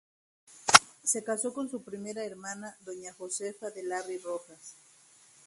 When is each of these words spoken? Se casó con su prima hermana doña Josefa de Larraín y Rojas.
Se 1.03 1.23
casó 1.23 1.53
con 1.53 1.69
su 1.69 1.83
prima 1.83 2.09
hermana 2.09 2.75
doña 2.79 3.13
Josefa 3.13 3.69
de 3.69 3.83
Larraín 3.83 4.17
y 4.19 4.23
Rojas. 4.23 4.73